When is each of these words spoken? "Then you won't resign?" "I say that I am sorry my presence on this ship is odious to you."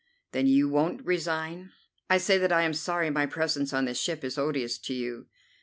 "Then 0.31 0.47
you 0.47 0.67
won't 0.67 1.05
resign?" 1.05 1.73
"I 2.09 2.17
say 2.17 2.39
that 2.39 2.51
I 2.51 2.63
am 2.63 2.73
sorry 2.73 3.11
my 3.11 3.27
presence 3.27 3.71
on 3.71 3.85
this 3.85 4.01
ship 4.01 4.23
is 4.23 4.35
odious 4.35 4.79
to 4.79 4.95
you." 4.95 5.27